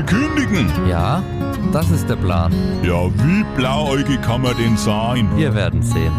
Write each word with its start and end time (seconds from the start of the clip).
will 0.00 0.06
kündigen. 0.06 0.70
Ja, 0.88 1.22
das 1.72 1.90
ist 1.90 2.08
der 2.08 2.16
Plan. 2.16 2.52
Ja, 2.82 3.06
wie 3.06 3.44
blauäugig 3.56 4.20
kann 4.22 4.42
man 4.42 4.56
denn 4.56 4.76
sein? 4.76 5.28
Wir 5.36 5.54
werden 5.54 5.82
sehen. 5.82 6.12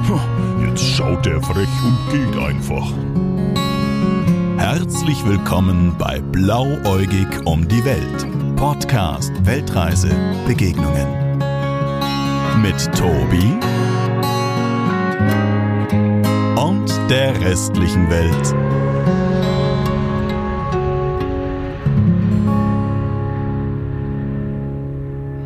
Jetzt 0.65 0.83
schaut 0.83 1.25
er 1.27 1.41
frech 1.41 1.69
und 1.83 2.11
geht 2.11 2.41
einfach. 2.41 2.91
Herzlich 4.57 5.25
willkommen 5.25 5.95
bei 5.97 6.19
Blauäugig 6.19 7.27
um 7.45 7.67
die 7.67 7.83
Welt. 7.83 8.27
Podcast 8.55 9.31
Weltreise 9.45 10.11
Begegnungen. 10.45 11.07
Mit 12.61 12.91
Tobi 12.95 13.57
und 16.55 16.91
der 17.09 17.39
restlichen 17.41 18.09
Welt. 18.09 18.55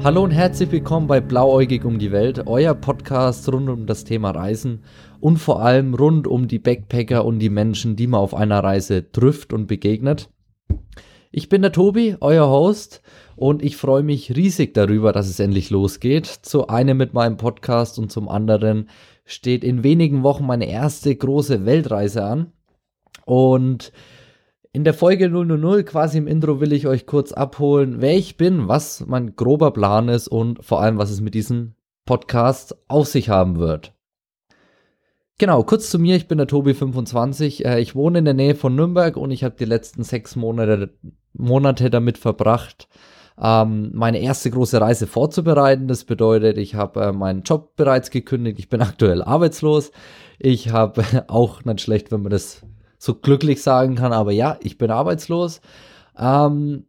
Hallo 0.06 0.24
und 0.24 0.30
herzlich 0.30 0.72
willkommen 0.72 1.08
bei 1.08 1.20
Blauäugig 1.20 1.84
um 1.84 1.98
die 1.98 2.12
Welt, 2.12 2.46
euer 2.46 2.76
Podcast 2.76 3.52
rund 3.52 3.70
um 3.70 3.88
das 3.88 4.04
Thema 4.04 4.30
Reisen 4.30 4.84
und 5.20 5.38
vor 5.38 5.64
allem 5.64 5.96
rund 5.96 6.28
um 6.28 6.48
die 6.48 6.60
Backpacker 6.60 7.26
und 7.26 7.40
die 7.40 7.50
Menschen, 7.50 7.96
die 7.96 8.06
man 8.06 8.20
auf 8.20 8.36
einer 8.36 8.64
Reise 8.64 9.12
trifft 9.12 9.52
und 9.52 9.66
begegnet. 9.66 10.30
Ich 11.32 11.50
bin 11.50 11.64
der 11.64 11.72
Tobi, 11.72 12.18
euer 12.22 12.48
Host, 12.48 13.02
und 13.36 13.64
ich 13.64 13.78
freue 13.78 14.04
mich 14.04 14.36
riesig 14.36 14.76
darüber, 14.76 15.12
dass 15.12 15.28
es 15.28 15.40
endlich 15.40 15.72
losgeht. 15.72 16.28
Zu 16.28 16.68
einem 16.68 16.98
mit 16.98 17.16
meinem 17.16 17.38
Podcast 17.38 17.98
und 17.98 18.12
zum 18.12 18.30
anderen 18.30 18.92
steht 19.26 19.64
in 19.64 19.84
wenigen 19.84 20.22
Wochen 20.22 20.46
meine 20.46 20.70
erste 20.70 21.16
große 21.16 21.66
Weltreise 21.66 22.24
an. 22.24 22.52
Und 23.26 23.92
in 24.76 24.84
der 24.84 24.94
Folge 24.94 25.30
000, 25.30 25.84
quasi 25.84 26.18
im 26.18 26.28
Intro, 26.28 26.60
will 26.60 26.74
ich 26.74 26.86
euch 26.86 27.06
kurz 27.06 27.32
abholen, 27.32 28.02
wer 28.02 28.18
ich 28.18 28.36
bin, 28.36 28.68
was 28.68 29.06
mein 29.08 29.38
grober 29.38 29.72
Plan 29.72 30.10
ist 30.10 30.28
und 30.28 30.66
vor 30.66 30.82
allem, 30.82 30.98
was 30.98 31.12
es 31.12 31.22
mit 31.22 31.34
diesem 31.34 31.76
Podcast 32.06 32.76
auf 32.90 33.08
sich 33.08 33.30
haben 33.30 33.58
wird. 33.58 33.94
Genau, 35.38 35.64
kurz 35.64 35.90
zu 35.90 35.98
mir, 35.98 36.18
ich 36.18 36.28
bin 36.28 36.40
der 36.40 36.50
Tobi25. 36.50 37.64
Äh, 37.64 37.80
ich 37.80 37.96
wohne 37.96 38.20
in 38.20 38.26
der 38.26 38.34
Nähe 38.34 38.54
von 38.54 38.76
Nürnberg 38.76 39.16
und 39.16 39.32
ich 39.32 39.46
habe 39.46 39.56
die 39.58 39.64
letzten 39.64 40.04
sechs 40.04 40.36
Monate, 40.36 40.94
Monate 41.32 41.90
damit 41.90 42.18
verbracht, 42.18 42.90
ähm, 43.42 43.92
meine 43.94 44.20
erste 44.20 44.52
große 44.52 44.82
Reise 44.82 45.08
vorzubereiten. 45.08 45.88
Das 45.88 46.04
bedeutet, 46.04 46.58
ich 46.58 46.76
habe 46.76 47.02
äh, 47.02 47.12
meinen 47.14 47.44
Job 47.44 47.78
bereits 47.78 48.12
gekündigt, 48.12 48.60
ich 48.60 48.68
bin 48.68 48.82
aktuell 48.82 49.22
arbeitslos. 49.22 49.94
Ich 50.38 50.74
habe 50.74 51.02
auch 51.30 51.64
nicht 51.64 51.80
schlecht, 51.80 52.12
wenn 52.12 52.24
man 52.24 52.32
das 52.32 52.62
so 52.98 53.16
glücklich 53.16 53.62
sagen 53.62 53.96
kann, 53.96 54.14
aber 54.14 54.32
ja, 54.32 54.58
ich 54.62 54.78
bin 54.78 54.92
arbeitslos. 54.92 55.62
Ähm, 56.18 56.86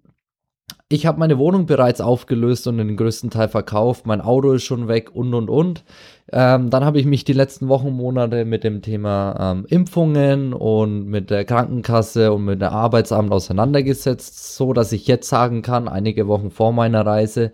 ich 0.88 1.04
habe 1.04 1.18
meine 1.18 1.38
Wohnung 1.38 1.66
bereits 1.66 2.00
aufgelöst 2.00 2.68
und 2.68 2.78
den 2.78 2.96
größten 2.96 3.30
Teil 3.30 3.48
verkauft. 3.48 4.06
Mein 4.06 4.20
Auto 4.20 4.52
ist 4.52 4.62
schon 4.64 4.86
weg 4.86 5.10
und 5.14 5.34
und 5.34 5.50
und. 5.50 5.84
Ähm, 6.32 6.70
dann 6.70 6.84
habe 6.84 7.00
ich 7.00 7.06
mich 7.06 7.24
die 7.24 7.32
letzten 7.32 7.68
Wochen, 7.68 7.90
Monate 7.90 8.44
mit 8.44 8.62
dem 8.62 8.82
Thema 8.82 9.52
ähm, 9.52 9.66
Impfungen 9.68 10.52
und 10.52 11.06
mit 11.06 11.30
der 11.30 11.44
Krankenkasse 11.44 12.32
und 12.32 12.44
mit 12.44 12.60
der 12.60 12.70
Arbeitsamt 12.70 13.32
auseinandergesetzt, 13.32 14.56
so 14.56 14.72
dass 14.72 14.92
ich 14.92 15.08
jetzt 15.08 15.28
sagen 15.28 15.62
kann, 15.62 15.88
einige 15.88 16.28
Wochen 16.28 16.50
vor 16.52 16.72
meiner 16.72 17.04
Reise, 17.04 17.52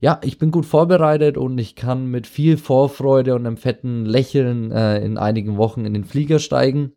ja, 0.00 0.20
ich 0.22 0.38
bin 0.38 0.52
gut 0.52 0.64
vorbereitet 0.64 1.36
und 1.36 1.58
ich 1.58 1.74
kann 1.76 2.06
mit 2.06 2.26
viel 2.28 2.56
Vorfreude 2.56 3.34
und 3.34 3.46
einem 3.46 3.56
fetten 3.56 4.06
Lächeln 4.06 4.70
äh, 4.70 5.04
in 5.04 5.18
einigen 5.18 5.56
Wochen 5.56 5.84
in 5.84 5.92
den 5.92 6.04
Flieger 6.04 6.38
steigen 6.38 6.92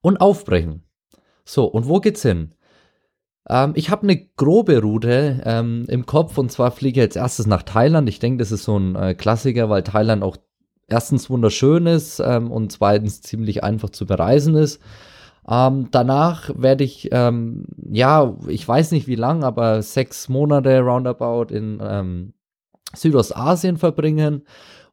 und 0.00 0.20
aufbrechen. 0.20 0.84
So, 1.44 1.64
und 1.64 1.88
wo 1.88 2.00
geht's 2.00 2.22
hin? 2.22 2.54
Ähm, 3.48 3.72
ich 3.74 3.90
habe 3.90 4.02
eine 4.02 4.16
grobe 4.36 4.80
Route 4.80 5.42
ähm, 5.44 5.86
im 5.88 6.06
Kopf 6.06 6.38
und 6.38 6.52
zwar 6.52 6.70
fliege 6.70 7.00
ich 7.00 7.06
als 7.06 7.16
erstes 7.16 7.46
nach 7.46 7.62
Thailand. 7.62 8.08
Ich 8.08 8.18
denke, 8.18 8.38
das 8.38 8.52
ist 8.52 8.64
so 8.64 8.78
ein 8.78 8.94
äh, 8.94 9.14
Klassiker, 9.14 9.70
weil 9.70 9.82
Thailand 9.82 10.22
auch 10.22 10.36
erstens 10.88 11.30
wunderschön 11.30 11.86
ist 11.86 12.20
ähm, 12.20 12.50
und 12.50 12.72
zweitens 12.72 13.20
ziemlich 13.22 13.64
einfach 13.64 13.90
zu 13.90 14.06
bereisen 14.06 14.54
ist. 14.54 14.80
Ähm, 15.48 15.88
danach 15.90 16.50
werde 16.54 16.84
ich, 16.84 17.08
ähm, 17.12 17.64
ja, 17.90 18.36
ich 18.48 18.66
weiß 18.68 18.92
nicht 18.92 19.06
wie 19.06 19.14
lang, 19.14 19.44
aber 19.44 19.80
sechs 19.82 20.28
Monate 20.28 20.80
roundabout 20.80 21.54
in 21.54 21.78
ähm, 21.82 22.34
Südostasien 22.94 23.78
verbringen 23.78 24.42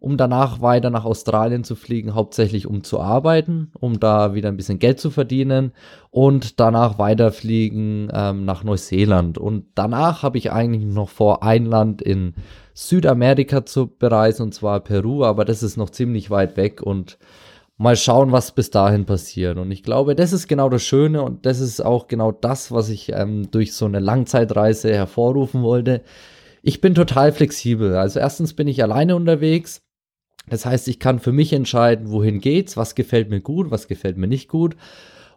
um 0.06 0.18
danach 0.18 0.62
weiter 0.62 0.92
nach 0.92 1.04
Australien 1.04 1.64
zu 1.64 1.76
fliegen, 1.76 2.14
hauptsächlich 2.14 2.68
um 2.68 2.84
zu 2.84 3.00
arbeiten, 3.00 3.72
um 3.80 4.00
da 4.00 4.36
wieder 4.36 4.50
ein 4.50 4.56
bisschen 4.56 4.78
Geld 4.78 5.00
zu 5.00 5.10
verdienen 5.10 5.72
und 6.12 6.60
danach 6.60 7.00
weiterfliegen 7.00 8.10
ähm, 8.14 8.46
nach 8.46 8.64
Neuseeland. 8.64 9.40
Und 9.40 9.66
danach 9.74 10.22
habe 10.22 10.38
ich 10.38 10.52
eigentlich 10.52 10.86
noch 10.86 11.10
vor, 11.10 11.42
ein 11.42 11.66
Land 11.66 12.04
in 12.04 12.36
Südamerika 12.76 13.66
zu 13.66 13.88
bereisen, 13.88 14.44
und 14.44 14.54
zwar 14.54 14.80
Peru, 14.82 15.26
aber 15.26 15.44
das 15.44 15.64
ist 15.64 15.76
noch 15.76 15.90
ziemlich 15.90 16.30
weit 16.30 16.56
weg 16.56 16.84
und 16.84 17.18
mal 17.78 17.96
schauen, 17.96 18.32
was 18.32 18.52
bis 18.52 18.70
dahin 18.70 19.06
passiert. 19.06 19.58
Und 19.58 19.72
ich 19.72 19.82
glaube, 19.82 20.14
das 20.14 20.34
ist 20.34 20.48
genau 20.48 20.70
das 20.70 20.84
Schöne 20.84 21.24
und 21.24 21.48
das 21.48 21.60
ist 21.60 21.84
auch 21.84 22.08
genau 22.08 22.32
das, 22.32 22.72
was 22.72 22.90
ich 22.90 23.12
ähm, 23.12 23.50
durch 23.50 23.74
so 23.74 23.86
eine 23.86 24.02
Langzeitreise 24.02 24.94
hervorrufen 24.94 25.64
wollte. 25.64 26.04
Ich 26.62 26.80
bin 26.80 26.94
total 26.94 27.32
flexibel. 27.32 27.96
Also 27.96 28.20
erstens 28.20 28.54
bin 28.54 28.68
ich 28.68 28.84
alleine 28.84 29.16
unterwegs. 29.16 29.82
Das 30.50 30.66
heißt, 30.66 30.88
ich 30.88 31.00
kann 31.00 31.20
für 31.20 31.32
mich 31.32 31.54
entscheiden, 31.54 32.12
wohin 32.12 32.40
geht's, 32.40 32.78
was 32.78 32.96
gefällt 32.96 33.30
mir 33.30 33.42
gut, 33.42 33.72
was 33.72 33.88
gefällt 33.88 34.18
mir 34.18 34.28
nicht 34.28 34.48
gut. 34.48 34.76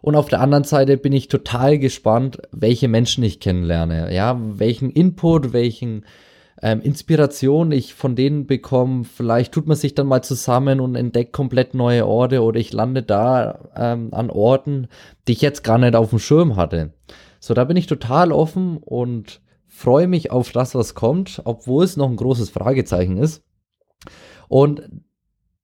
Und 0.01 0.15
auf 0.15 0.29
der 0.29 0.41
anderen 0.41 0.63
Seite 0.63 0.97
bin 0.97 1.13
ich 1.13 1.27
total 1.27 1.77
gespannt, 1.77 2.41
welche 2.51 2.87
Menschen 2.87 3.23
ich 3.23 3.39
kennenlerne, 3.39 4.13
ja, 4.13 4.39
welchen 4.39 4.91
Input, 4.91 5.51
welchen 5.51 6.05
ähm, 6.61 6.81
Inspiration 6.81 7.71
ich 7.71 7.93
von 7.93 8.15
denen 8.15 8.47
bekomme. 8.47 9.03
Vielleicht 9.03 9.51
tut 9.53 9.67
man 9.67 9.77
sich 9.77 9.95
dann 9.95 10.07
mal 10.07 10.23
zusammen 10.23 10.79
und 10.79 10.95
entdeckt 10.95 11.33
komplett 11.33 11.73
neue 11.73 12.05
Orte 12.05 12.41
oder 12.43 12.59
ich 12.59 12.71
lande 12.73 13.03
da 13.03 13.69
ähm, 13.75 14.09
an 14.13 14.29
Orten, 14.29 14.87
die 15.27 15.33
ich 15.33 15.41
jetzt 15.41 15.63
gar 15.63 15.77
nicht 15.77 15.95
auf 15.95 16.11
dem 16.11 16.19
Schirm 16.19 16.55
hatte. 16.55 16.93
So, 17.39 17.53
da 17.53 17.63
bin 17.63 17.77
ich 17.77 17.87
total 17.87 18.31
offen 18.31 18.77
und 18.77 19.41
freue 19.67 20.07
mich 20.07 20.31
auf 20.31 20.51
das, 20.51 20.75
was 20.75 20.93
kommt, 20.93 21.41
obwohl 21.45 21.85
es 21.85 21.95
noch 21.95 22.09
ein 22.09 22.17
großes 22.17 22.49
Fragezeichen 22.49 23.17
ist. 23.17 23.43
Und 24.49 24.89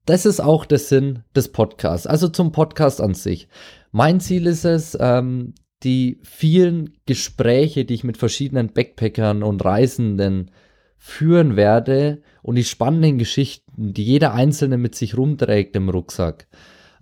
das 0.05 0.25
ist 0.25 0.39
auch 0.39 0.65
der 0.65 0.79
Sinn 0.79 1.23
des 1.35 1.51
Podcasts. 1.51 2.07
Also 2.07 2.29
zum 2.29 2.53
Podcast 2.53 3.01
an 3.01 3.15
sich. 3.15 3.49
Mein 3.91 4.21
Ziel 4.21 4.45
ist 4.45 4.63
es, 4.63 4.97
ähm, 4.99 5.55
die 5.83 6.19
vielen 6.23 6.93
Gespräche, 7.05 7.83
die 7.83 7.95
ich 7.95 8.03
mit 8.03 8.17
verschiedenen 8.17 8.71
Backpackern 8.71 9.43
und 9.43 9.65
Reisenden 9.65 10.51
führen 10.97 11.55
werde 11.55 12.21
und 12.41 12.55
die 12.55 12.63
spannenden 12.63 13.17
Geschichten, 13.17 13.93
die 13.93 14.03
jeder 14.03 14.33
Einzelne 14.33 14.77
mit 14.77 14.95
sich 14.95 15.17
rumträgt 15.17 15.75
im 15.75 15.89
Rucksack, 15.89 16.47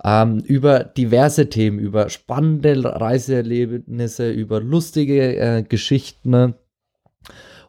ähm, 0.04 0.40
über 0.40 0.84
diverse 0.84 1.50
Themen, 1.50 1.80
über 1.80 2.10
spannende 2.10 2.84
Reiseerlebnisse, 2.84 4.32
über 4.32 4.60
lustige 4.60 5.38
äh, 5.38 5.64
Geschichten 5.64 6.56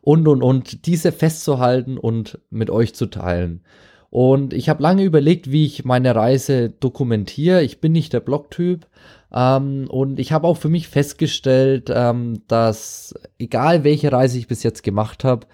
und, 0.00 0.28
und, 0.28 0.42
und, 0.42 0.86
diese 0.86 1.12
festzuhalten 1.12 1.98
und 1.98 2.40
mit 2.50 2.70
euch 2.70 2.94
zu 2.94 3.06
teilen. 3.06 3.62
Und 4.14 4.54
ich 4.54 4.68
habe 4.68 4.80
lange 4.80 5.02
überlegt, 5.02 5.50
wie 5.50 5.66
ich 5.66 5.84
meine 5.84 6.14
Reise 6.14 6.70
dokumentiere. 6.70 7.64
Ich 7.64 7.80
bin 7.80 7.90
nicht 7.90 8.12
der 8.12 8.20
Blogtyp. 8.20 8.86
Ähm, 9.34 9.88
und 9.90 10.20
ich 10.20 10.30
habe 10.30 10.46
auch 10.46 10.56
für 10.56 10.68
mich 10.68 10.86
festgestellt, 10.86 11.90
ähm, 11.92 12.42
dass 12.46 13.14
egal 13.40 13.82
welche 13.82 14.12
Reise 14.12 14.38
ich 14.38 14.46
bis 14.46 14.62
jetzt 14.62 14.84
gemacht 14.84 15.24
habe, 15.24 15.48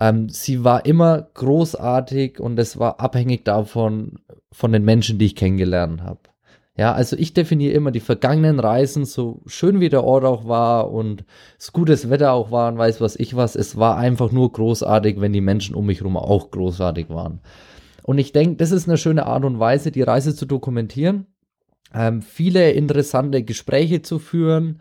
ähm, 0.00 0.30
sie 0.30 0.64
war 0.64 0.86
immer 0.86 1.28
großartig 1.34 2.40
und 2.40 2.58
es 2.58 2.78
war 2.78 3.00
abhängig 3.00 3.44
davon, 3.44 4.20
von 4.50 4.72
den 4.72 4.86
Menschen, 4.86 5.18
die 5.18 5.26
ich 5.26 5.36
kennengelernt 5.36 6.02
habe. 6.02 6.20
Ja, 6.78 6.94
also 6.94 7.16
ich 7.16 7.34
definiere 7.34 7.74
immer 7.74 7.90
die 7.90 8.00
vergangenen 8.00 8.60
Reisen, 8.60 9.04
so 9.04 9.42
schön 9.44 9.78
wie 9.80 9.90
der 9.90 10.04
Ort 10.04 10.24
auch 10.24 10.48
war 10.48 10.90
und 10.90 11.26
so 11.58 11.72
gutes 11.72 12.08
Wetter 12.08 12.32
auch 12.32 12.50
war 12.50 12.72
und 12.72 12.78
weiß 12.78 13.02
was 13.02 13.16
ich 13.16 13.36
was. 13.36 13.56
Es 13.56 13.76
war 13.76 13.98
einfach 13.98 14.32
nur 14.32 14.50
großartig, 14.50 15.20
wenn 15.20 15.34
die 15.34 15.42
Menschen 15.42 15.74
um 15.74 15.84
mich 15.84 15.98
herum 15.98 16.16
auch 16.16 16.50
großartig 16.50 17.10
waren. 17.10 17.40
Und 18.10 18.18
ich 18.18 18.32
denke, 18.32 18.56
das 18.56 18.72
ist 18.72 18.88
eine 18.88 18.98
schöne 18.98 19.24
Art 19.26 19.44
und 19.44 19.60
Weise, 19.60 19.92
die 19.92 20.02
Reise 20.02 20.34
zu 20.34 20.44
dokumentieren, 20.44 21.26
ähm, 21.94 22.22
viele 22.22 22.72
interessante 22.72 23.44
Gespräche 23.44 24.02
zu 24.02 24.18
führen 24.18 24.80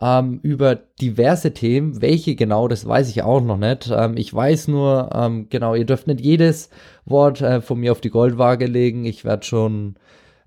ähm, 0.00 0.40
über 0.42 0.76
diverse 0.76 1.52
Themen. 1.52 2.00
Welche 2.00 2.34
genau, 2.34 2.68
das 2.68 2.88
weiß 2.88 3.10
ich 3.10 3.24
auch 3.24 3.42
noch 3.42 3.58
nicht. 3.58 3.92
Ähm, 3.94 4.16
ich 4.16 4.32
weiß 4.32 4.68
nur, 4.68 5.10
ähm, 5.14 5.48
genau, 5.50 5.74
ihr 5.74 5.84
dürft 5.84 6.06
nicht 6.06 6.22
jedes 6.22 6.70
Wort 7.04 7.42
äh, 7.42 7.60
von 7.60 7.78
mir 7.78 7.92
auf 7.92 8.00
die 8.00 8.08
Goldwaage 8.08 8.64
legen. 8.64 9.04
Ich 9.04 9.22
werde 9.22 9.44
schon 9.44 9.96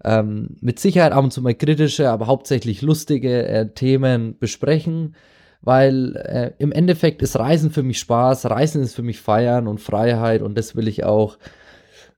ähm, 0.04 0.58
mit 0.62 0.80
Sicherheit 0.80 1.12
ab 1.12 1.24
und 1.24 1.30
zu 1.30 1.44
mal 1.44 1.54
kritische, 1.54 2.10
aber 2.10 2.26
hauptsächlich 2.26 2.82
lustige 2.82 3.48
äh, 3.48 3.70
Themen 3.72 4.36
besprechen 4.40 5.16
weil 5.62 6.16
äh, 6.16 6.52
im 6.60 6.72
Endeffekt 6.72 7.24
ist 7.24 7.40
Reisen 7.40 7.72
für 7.72 7.82
mich 7.82 7.98
Spaß, 7.98 8.52
Reisen 8.52 8.84
ist 8.84 8.94
für 8.94 9.02
mich 9.02 9.20
Feiern 9.20 9.68
und 9.68 9.82
Freiheit 9.82 10.44
und 10.44 10.56
das 10.56 10.76
will 10.76 10.88
ich 10.88 11.04
auch 11.04 11.40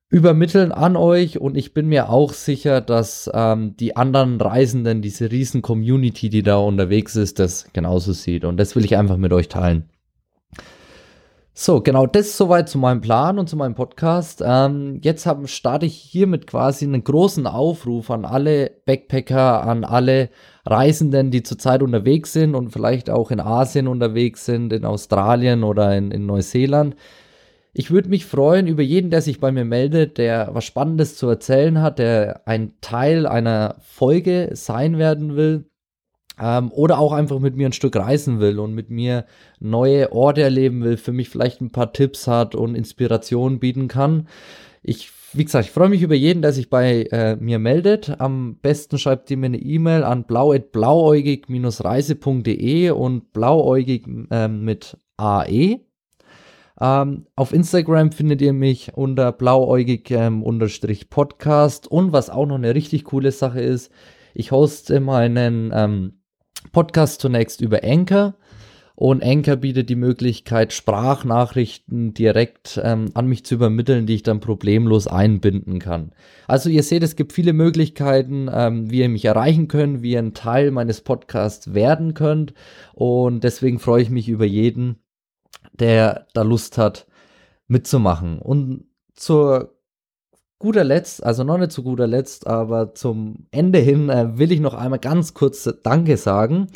übermitteln 0.09 0.71
an 0.71 0.95
euch 0.95 1.39
und 1.39 1.57
ich 1.57 1.74
bin 1.74 1.88
mir 1.88 2.09
auch 2.09 2.31
sicher, 2.33 2.80
dass 2.80 3.30
ähm, 3.33 3.75
die 3.75 3.95
anderen 3.98 4.39
Reisenden, 4.39 5.01
diese 5.01 5.31
riesen 5.31 5.62
Community, 5.62 6.30
die 6.30 6.44
da 6.44 6.57
unterwegs 6.57 7.15
ist, 7.15 7.39
das 7.39 7.68
genauso 7.74 8.13
sieht 8.13 8.45
und 8.45 8.57
das 8.57 8.75
will 8.75 8.86
ich 8.86 8.95
einfach 8.95 9.18
mit 9.18 9.33
euch 9.33 9.50
teilen. 9.50 9.89
So, 11.59 11.81
genau, 11.81 12.06
das 12.06 12.38
soweit 12.38 12.69
zu 12.69 12.77
meinem 12.77 13.01
Plan 13.01 13.39
und 13.39 13.50
zu 13.50 13.57
meinem 13.57 13.74
Podcast. 13.74 14.44
Ähm, 14.45 15.00
jetzt 15.01 15.25
hab, 15.25 15.50
starte 15.50 15.88
ich 15.88 15.95
hiermit 15.95 16.45
quasi 16.45 16.86
einen 16.86 17.04
großen 17.04 17.48
Aufruf 17.48 18.12
an 18.12 18.25
alle 18.25 18.74
Backpacker, 18.86 19.63
an 19.63 19.83
alle 19.83 20.30
Reisenden, 20.68 21.31
die 21.31 21.42
zurzeit 21.42 21.81
unterwegs 21.81 22.31
sind 22.31 22.54
und 22.54 22.69
vielleicht 22.69 23.09
auch 23.09 23.31
in 23.31 23.39
Asien 23.39 23.88
unterwegs 23.88 24.45
sind, 24.45 24.71
in 24.71 24.86
Australien 24.86 25.63
oder 25.63 25.98
in, 25.98 26.12
in 26.12 26.27
Neuseeland. 26.27 26.95
Ich 27.80 27.92
würde 27.92 28.10
mich 28.10 28.26
freuen 28.26 28.66
über 28.66 28.82
jeden, 28.82 29.12
der 29.12 29.22
sich 29.22 29.40
bei 29.40 29.52
mir 29.52 29.64
meldet, 29.64 30.18
der 30.18 30.50
was 30.52 30.66
Spannendes 30.66 31.16
zu 31.16 31.30
erzählen 31.30 31.80
hat, 31.80 32.00
der 32.00 32.42
ein 32.48 32.74
Teil 32.82 33.28
einer 33.28 33.76
Folge 33.82 34.50
sein 34.54 34.98
werden 34.98 35.36
will 35.36 35.70
ähm, 36.42 36.72
oder 36.72 36.98
auch 36.98 37.14
einfach 37.14 37.38
mit 37.38 37.56
mir 37.56 37.68
ein 37.68 37.74
Stück 37.74 37.96
reisen 37.96 38.40
will 38.40 38.58
und 38.58 38.74
mit 38.74 38.90
mir 38.90 39.28
neue 39.60 40.12
Orte 40.12 40.42
erleben 40.42 40.84
will, 40.84 40.98
für 40.98 41.12
mich 41.12 41.30
vielleicht 41.30 41.62
ein 41.62 41.72
paar 41.72 41.94
Tipps 41.94 42.26
hat 42.26 42.56
und 42.56 42.74
Inspiration 42.74 43.60
bieten 43.60 43.88
kann. 43.88 44.28
Ich, 44.82 45.12
wie 45.34 45.46
gesagt, 45.46 45.66
ich 45.66 45.72
freue 45.72 45.90
mich 45.90 46.02
über 46.02 46.16
jeden, 46.16 46.42
der 46.42 46.54
sich 46.54 46.72
bei 46.72 47.04
äh, 47.12 47.36
mir 47.36 47.60
meldet. 47.60 48.20
Am 48.20 48.56
besten 48.56 48.98
schreibt 48.98 49.30
ihr 49.30 49.38
mir 49.38 49.46
eine 49.46 49.60
E-Mail 49.60 50.04
an 50.04 50.24
blau.blauäugig-reise.de 50.24 52.90
und 52.90 53.34
blauäugig 53.34 54.08
äh, 54.32 54.48
mit 54.48 54.98
AE. 55.18 55.87
Ähm, 56.80 57.26
auf 57.36 57.54
Instagram 57.54 58.12
findet 58.12 58.40
ihr 58.42 58.54
mich 58.54 58.92
unter 58.96 59.32
blauäugig-podcast 59.32 61.88
und 61.88 62.12
was 62.12 62.30
auch 62.30 62.46
noch 62.46 62.54
eine 62.56 62.76
richtig 62.76 63.06
coole 63.06 63.32
Sache 63.32 63.62
ist, 63.62 63.92
ich 64.34 64.52
hoste 64.52 65.00
meinen 65.00 65.72
ähm, 65.74 66.20
Podcast 66.72 67.22
zunächst 67.22 67.62
über 67.62 67.84
Anchor. 67.84 68.36
Und 69.00 69.24
Anchor 69.24 69.58
bietet 69.58 69.90
die 69.90 69.96
Möglichkeit, 69.96 70.74
Sprachnachrichten 70.74 72.16
direkt 72.16 72.82
ähm, 72.84 73.12
an 73.14 73.28
mich 73.28 73.46
zu 73.46 73.54
übermitteln, 73.54 74.08
die 74.08 74.16
ich 74.16 74.24
dann 74.24 74.40
problemlos 74.40 75.06
einbinden 75.06 75.78
kann. 75.78 76.14
Also 76.48 76.70
ihr 76.70 76.82
seht, 76.82 77.04
es 77.04 77.16
gibt 77.16 77.34
viele 77.34 77.54
Möglichkeiten, 77.54 78.50
ähm, 78.52 78.90
wie 78.90 79.02
ihr 79.02 79.10
mich 79.10 79.26
erreichen 79.26 79.68
könnt, 79.68 80.02
wie 80.02 80.14
ihr 80.14 80.20
ein 80.20 80.34
Teil 80.34 80.72
meines 80.72 81.02
Podcasts 81.02 81.76
werden 81.76 82.16
könnt. 82.16 82.56
Und 82.94 83.44
deswegen 83.44 83.78
freue 83.78 84.02
ich 84.02 84.10
mich 84.10 84.30
über 84.30 84.46
jeden, 84.46 84.98
der 85.80 86.28
da 86.34 86.42
Lust 86.42 86.78
hat, 86.78 87.08
mitzumachen. 87.68 88.40
Und 88.40 88.86
zur 89.14 89.78
guter 90.60 90.84
Letzt, 90.84 91.24
also 91.24 91.44
noch 91.44 91.58
nicht 91.58 91.72
zu 91.72 91.84
guter 91.84 92.08
Letzt, 92.08 92.48
aber 92.48 92.96
zum 92.96 93.48
Ende 93.52 93.80
hin 93.80 94.10
äh, 94.10 94.38
will 94.38 94.52
ich 94.52 94.60
noch 94.60 94.74
einmal 94.74 95.00
ganz 95.00 95.34
kurz 95.34 95.70
Danke 95.84 96.18
sagen. 96.18 96.68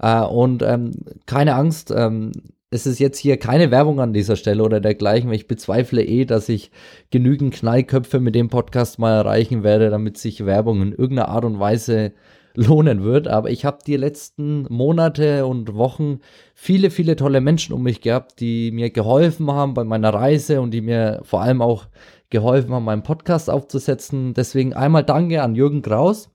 Äh, 0.00 0.22
und 0.22 0.62
ähm, 0.62 0.92
keine 1.26 1.54
Angst, 1.54 1.92
ähm, 1.94 2.32
es 2.70 2.86
ist 2.86 2.98
jetzt 2.98 3.18
hier 3.18 3.38
keine 3.38 3.70
Werbung 3.70 4.00
an 4.00 4.12
dieser 4.12 4.36
Stelle 4.36 4.62
oder 4.62 4.80
dergleichen, 4.80 5.30
weil 5.30 5.36
ich 5.36 5.48
bezweifle 5.48 6.04
eh, 6.04 6.24
dass 6.26 6.48
ich 6.48 6.70
genügend 7.10 7.54
Knallköpfe 7.54 8.20
mit 8.20 8.34
dem 8.34 8.48
Podcast 8.48 8.98
mal 8.98 9.14
erreichen 9.14 9.62
werde, 9.62 9.88
damit 9.88 10.18
sich 10.18 10.44
Werbung 10.44 10.82
in 10.82 10.92
irgendeiner 10.92 11.28
Art 11.28 11.44
und 11.44 11.58
Weise 11.58 12.12
lohnen 12.54 13.02
wird. 13.02 13.28
Aber 13.28 13.50
ich 13.50 13.64
habe 13.64 13.78
die 13.86 13.96
letzten 13.96 14.66
Monate 14.68 15.46
und 15.46 15.74
Wochen 15.74 16.20
viele, 16.54 16.90
viele 16.90 17.16
tolle 17.16 17.40
Menschen 17.40 17.72
um 17.72 17.82
mich 17.82 18.00
gehabt, 18.00 18.40
die 18.40 18.70
mir 18.70 18.90
geholfen 18.90 19.50
haben 19.50 19.74
bei 19.74 19.84
meiner 19.84 20.12
Reise 20.12 20.60
und 20.60 20.72
die 20.72 20.80
mir 20.80 21.20
vor 21.22 21.42
allem 21.42 21.62
auch 21.62 21.86
geholfen 22.30 22.72
haben, 22.72 22.84
meinen 22.84 23.02
Podcast 23.02 23.48
aufzusetzen. 23.48 24.34
Deswegen 24.34 24.74
einmal 24.74 25.04
Danke 25.04 25.42
an 25.42 25.54
Jürgen 25.54 25.82
Kraus, 25.82 26.30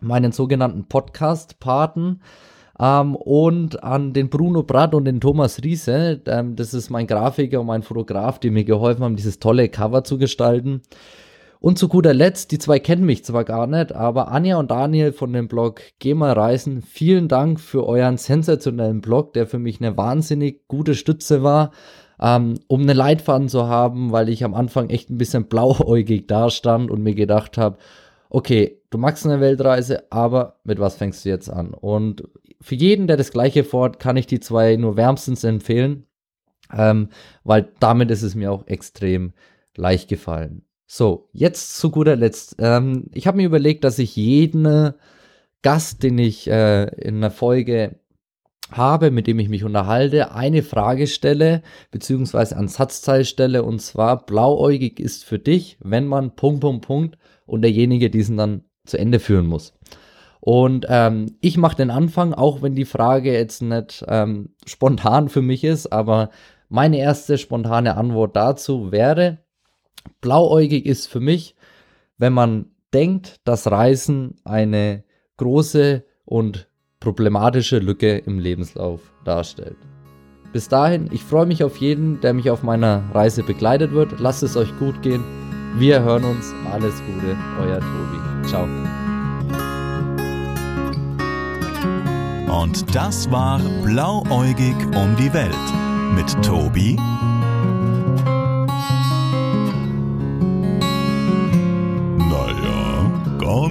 meinen 0.00 0.32
sogenannten 0.32 0.88
Podcast-Paten. 0.88 2.20
Ähm, 2.80 3.16
und 3.16 3.82
an 3.82 4.12
den 4.12 4.30
Bruno 4.30 4.62
Bratt 4.62 4.94
und 4.94 5.04
den 5.04 5.20
Thomas 5.20 5.62
Riese. 5.62 6.22
Ähm, 6.26 6.56
das 6.56 6.74
ist 6.74 6.90
mein 6.90 7.06
Grafiker 7.06 7.60
und 7.60 7.66
mein 7.66 7.82
Fotograf, 7.82 8.38
die 8.38 8.50
mir 8.50 8.64
geholfen 8.64 9.04
haben, 9.04 9.16
dieses 9.16 9.40
tolle 9.40 9.68
Cover 9.68 10.04
zu 10.04 10.18
gestalten. 10.18 10.82
Und 11.60 11.78
zu 11.78 11.88
guter 11.88 12.14
Letzt, 12.14 12.52
die 12.52 12.58
zwei 12.58 12.78
kennen 12.78 13.04
mich 13.04 13.24
zwar 13.24 13.44
gar 13.44 13.66
nicht, 13.66 13.92
aber 13.92 14.30
Anja 14.30 14.58
und 14.58 14.70
Daniel 14.70 15.12
von 15.12 15.32
dem 15.32 15.48
Blog 15.48 15.80
Geh 15.98 16.14
mal 16.14 16.32
reisen, 16.32 16.82
vielen 16.82 17.28
Dank 17.28 17.58
für 17.58 17.86
euren 17.86 18.16
sensationellen 18.16 19.00
Blog, 19.00 19.32
der 19.32 19.46
für 19.46 19.58
mich 19.58 19.80
eine 19.80 19.96
wahnsinnig 19.96 20.68
gute 20.68 20.94
Stütze 20.94 21.42
war 21.42 21.72
ähm, 22.20 22.58
um 22.66 22.82
einen 22.82 22.96
Leitfaden 22.96 23.48
zu 23.48 23.68
haben, 23.68 24.12
weil 24.12 24.28
ich 24.28 24.44
am 24.44 24.54
Anfang 24.54 24.90
echt 24.90 25.10
ein 25.10 25.18
bisschen 25.18 25.44
blauäugig 25.44 26.26
dastand 26.26 26.90
und 26.90 27.02
mir 27.02 27.14
gedacht 27.14 27.58
habe, 27.58 27.78
okay, 28.30 28.82
du 28.90 28.98
magst 28.98 29.24
eine 29.24 29.40
Weltreise, 29.40 30.10
aber 30.10 30.58
mit 30.64 30.80
was 30.80 30.96
fängst 30.96 31.24
du 31.24 31.28
jetzt 31.28 31.48
an? 31.48 31.72
Und 31.72 32.24
für 32.60 32.74
jeden, 32.74 33.06
der 33.06 33.16
das 33.16 33.30
gleiche 33.30 33.64
fordert, 33.64 34.00
kann 34.00 34.16
ich 34.16 34.26
die 34.26 34.40
zwei 34.40 34.76
nur 34.76 34.96
wärmstens 34.96 35.44
empfehlen, 35.44 36.06
ähm, 36.76 37.08
weil 37.44 37.68
damit 37.80 38.10
ist 38.10 38.22
es 38.22 38.34
mir 38.34 38.52
auch 38.52 38.66
extrem 38.66 39.32
leicht 39.76 40.08
gefallen. 40.08 40.62
So, 40.90 41.28
jetzt 41.32 41.76
zu 41.76 41.90
guter 41.90 42.16
Letzt. 42.16 42.56
Ähm, 42.60 43.10
ich 43.12 43.26
habe 43.26 43.36
mir 43.36 43.46
überlegt, 43.46 43.84
dass 43.84 43.98
ich 43.98 44.16
jeden 44.16 44.94
Gast, 45.60 46.02
den 46.02 46.16
ich 46.16 46.48
äh, 46.48 46.84
in 46.84 47.16
einer 47.16 47.30
Folge 47.30 48.00
habe, 48.72 49.10
mit 49.10 49.26
dem 49.26 49.38
ich 49.38 49.50
mich 49.50 49.64
unterhalte, 49.64 50.32
eine 50.32 50.62
Frage 50.62 51.06
stelle, 51.06 51.62
beziehungsweise 51.90 52.56
einen 52.56 52.68
Satzteil 52.68 53.26
stelle, 53.26 53.64
und 53.64 53.82
zwar 53.82 54.24
blauäugig 54.24 54.98
ist 54.98 55.26
für 55.26 55.38
dich, 55.38 55.76
wenn 55.82 56.06
man 56.06 56.34
Punkt, 56.36 56.62
Punkt, 56.62 56.86
Punkt 56.86 57.18
und 57.44 57.60
derjenige 57.62 58.08
diesen 58.08 58.38
dann 58.38 58.64
zu 58.86 58.98
Ende 58.98 59.20
führen 59.20 59.46
muss. 59.46 59.74
Und 60.40 60.86
ähm, 60.88 61.36
ich 61.42 61.58
mache 61.58 61.76
den 61.76 61.90
Anfang, 61.90 62.32
auch 62.32 62.62
wenn 62.62 62.74
die 62.74 62.86
Frage 62.86 63.34
jetzt 63.34 63.60
nicht 63.60 64.06
ähm, 64.08 64.54
spontan 64.64 65.28
für 65.28 65.42
mich 65.42 65.64
ist, 65.64 65.92
aber 65.92 66.30
meine 66.70 66.96
erste 66.96 67.36
spontane 67.36 67.98
Antwort 67.98 68.36
dazu 68.36 68.90
wäre, 68.90 69.38
blauäugig 70.20 70.86
ist 70.86 71.06
für 71.06 71.20
mich, 71.20 71.54
wenn 72.16 72.32
man 72.32 72.66
denkt, 72.92 73.36
dass 73.44 73.70
Reisen 73.70 74.36
eine 74.44 75.04
große 75.36 76.04
und 76.24 76.68
problematische 77.00 77.78
Lücke 77.78 78.18
im 78.18 78.38
Lebenslauf 78.38 79.12
darstellt. 79.24 79.76
Bis 80.52 80.68
dahin, 80.68 81.08
ich 81.12 81.22
freue 81.22 81.46
mich 81.46 81.62
auf 81.62 81.76
jeden, 81.76 82.20
der 82.20 82.32
mich 82.32 82.50
auf 82.50 82.62
meiner 82.62 83.04
Reise 83.12 83.42
begleitet 83.42 83.92
wird. 83.92 84.18
Lasst 84.18 84.42
es 84.42 84.56
euch 84.56 84.76
gut 84.78 85.02
gehen. 85.02 85.22
Wir 85.76 86.02
hören 86.02 86.24
uns. 86.24 86.52
Alles 86.72 86.94
Gute, 87.04 87.36
euer 87.60 87.80
Tobi. 87.80 88.48
Ciao. 88.48 88.66
Und 92.60 92.94
das 92.94 93.30
war 93.30 93.60
Blauäugig 93.84 94.74
um 94.96 95.14
die 95.16 95.32
Welt 95.32 95.54
mit 96.14 96.44
Tobi 96.44 96.96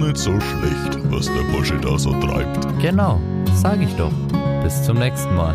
nicht 0.08 0.18
so 0.18 0.40
schlecht, 0.40 0.98
was 1.10 1.26
der 1.26 1.42
Bursche 1.52 1.78
da 1.78 1.98
so 1.98 2.12
treibt. 2.20 2.66
Genau, 2.80 3.20
sag 3.54 3.80
ich 3.80 3.94
doch. 3.96 4.12
Bis 4.62 4.82
zum 4.82 4.98
nächsten 4.98 5.34
Mal. 5.34 5.54